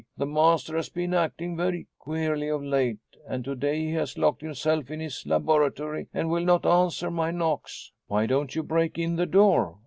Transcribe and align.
The 0.17 0.25
master 0.25 0.75
has 0.77 0.89
been 0.89 1.13
acting 1.13 1.55
very 1.55 1.85
queerly 1.99 2.47
of 2.49 2.63
late, 2.63 2.97
and 3.29 3.45
to 3.45 3.53
day 3.53 3.85
he 3.85 3.91
has 3.91 4.17
locked 4.17 4.41
himself 4.41 4.89
in 4.89 4.99
his 4.99 5.27
laboratory 5.27 6.07
and 6.11 6.31
will 6.31 6.43
not 6.43 6.65
answer 6.65 7.11
my 7.11 7.29
knocks." 7.29 7.91
"Why 8.07 8.25
don't 8.25 8.55
you 8.55 8.63
break 8.63 8.97
in 8.97 9.15
the 9.17 9.27
door?" 9.27 9.77